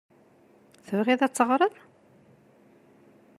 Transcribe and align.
Tebɣiḍ 0.87 1.21
ad 1.23 1.31
d-teɣreḍ? 1.33 1.75